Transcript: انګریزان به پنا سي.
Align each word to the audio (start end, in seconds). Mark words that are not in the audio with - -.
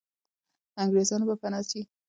انګریزان 0.81 1.21
به 1.27 1.35
پنا 1.41 1.59
سي. 1.69 1.81